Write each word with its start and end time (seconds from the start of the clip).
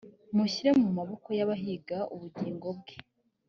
mushyire 0.35 0.69
mu 0.81 0.89
maboko 0.97 1.27
y 1.37 1.41
abahiga 1.45 1.97
ubugingo 2.15 2.67
bwe 2.77 2.95